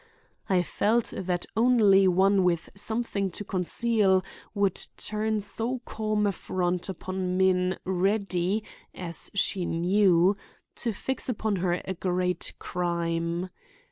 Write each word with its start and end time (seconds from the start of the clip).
I 0.49 0.63
felt 0.63 1.13
that 1.15 1.45
only 1.55 2.07
one 2.07 2.43
with 2.43 2.71
something 2.73 3.29
to 3.29 3.43
conceal 3.43 4.25
would 4.55 4.87
turn 4.97 5.41
so 5.41 5.81
calm 5.85 6.25
a 6.25 6.31
front 6.31 6.89
upon 6.89 7.37
men 7.37 7.77
ready, 7.85 8.63
as 8.95 9.29
she 9.35 9.63
knew, 9.63 10.35
to 10.77 10.91
fix 10.91 11.29
upon 11.29 11.57
her 11.57 11.83
a 11.85 11.93
great 11.93 12.53
crime. 12.57 13.51